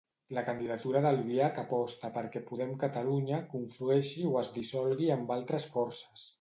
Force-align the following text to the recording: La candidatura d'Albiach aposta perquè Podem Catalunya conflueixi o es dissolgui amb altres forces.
La 0.35 0.43
candidatura 0.45 1.01
d'Albiach 1.05 1.59
aposta 1.63 2.11
perquè 2.15 2.43
Podem 2.49 2.73
Catalunya 2.85 3.43
conflueixi 3.53 4.27
o 4.33 4.35
es 4.45 4.53
dissolgui 4.59 5.15
amb 5.21 5.39
altres 5.41 5.73
forces. 5.79 6.29